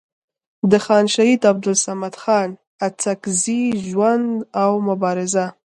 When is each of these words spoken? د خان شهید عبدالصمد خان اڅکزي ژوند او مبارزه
د 0.71 0.73
خان 0.85 1.05
شهید 1.15 1.41
عبدالصمد 1.51 2.13
خان 2.21 2.49
اڅکزي 2.85 3.63
ژوند 3.87 4.27
او 4.63 4.71
مبارزه 4.89 5.45